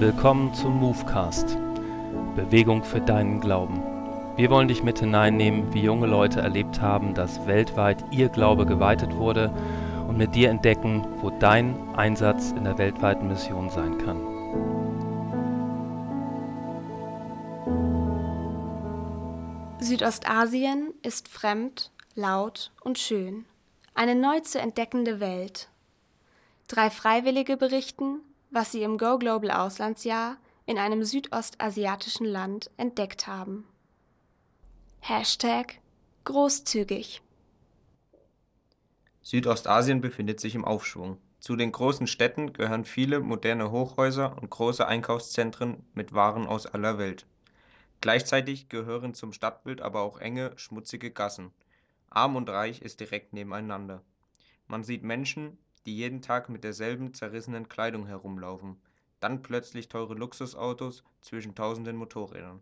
[0.00, 1.58] Willkommen zum Movecast.
[2.34, 3.82] Bewegung für deinen Glauben.
[4.34, 9.14] Wir wollen dich mit hineinnehmen, wie junge Leute erlebt haben, dass weltweit ihr Glaube geweitet
[9.14, 9.52] wurde
[10.08, 14.22] und mit dir entdecken, wo dein Einsatz in der weltweiten Mission sein kann.
[19.80, 23.44] Südostasien ist fremd, laut und schön.
[23.94, 25.68] Eine neu zu entdeckende Welt.
[26.68, 30.36] Drei Freiwillige berichten, was sie im Go Global Auslandsjahr
[30.66, 33.66] in einem südostasiatischen Land entdeckt haben.
[35.00, 35.80] Hashtag
[36.24, 37.22] großzügig.
[39.22, 41.18] Südostasien befindet sich im Aufschwung.
[41.40, 46.98] Zu den großen Städten gehören viele moderne Hochhäuser und große Einkaufszentren mit Waren aus aller
[46.98, 47.26] Welt.
[48.00, 51.52] Gleichzeitig gehören zum Stadtbild aber auch enge, schmutzige Gassen.
[52.10, 54.02] Arm und Reich ist direkt nebeneinander.
[54.66, 58.80] Man sieht Menschen, die jeden Tag mit derselben zerrissenen Kleidung herumlaufen,
[59.20, 62.60] dann plötzlich teure Luxusautos zwischen tausenden Motorrädern.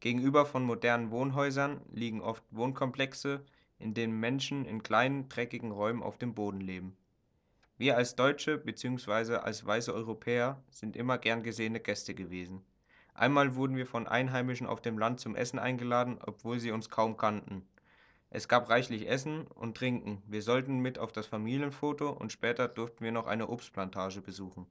[0.00, 3.44] Gegenüber von modernen Wohnhäusern liegen oft Wohnkomplexe,
[3.78, 6.96] in denen Menschen in kleinen, dreckigen Räumen auf dem Boden leben.
[7.78, 9.36] Wir als Deutsche bzw.
[9.36, 12.62] als weiße Europäer sind immer gern gesehene Gäste gewesen.
[13.14, 17.16] Einmal wurden wir von Einheimischen auf dem Land zum Essen eingeladen, obwohl sie uns kaum
[17.16, 17.66] kannten.
[18.34, 23.04] Es gab reichlich Essen und Trinken, wir sollten mit auf das Familienfoto und später durften
[23.04, 24.64] wir noch eine Obstplantage besuchen.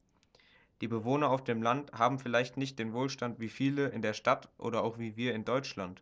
[0.81, 4.50] Die Bewohner auf dem Land haben vielleicht nicht den Wohlstand wie viele in der Stadt
[4.58, 6.02] oder auch wie wir in Deutschland.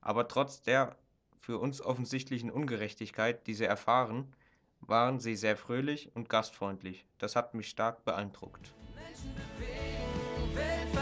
[0.00, 0.96] Aber trotz der
[1.36, 4.32] für uns offensichtlichen Ungerechtigkeit, die sie erfahren,
[4.78, 7.04] waren sie sehr fröhlich und gastfreundlich.
[7.18, 8.72] Das hat mich stark beeindruckt.
[8.94, 11.01] Menschen bewegen,